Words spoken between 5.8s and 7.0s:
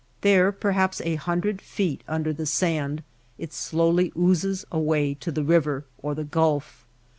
or the Gulf.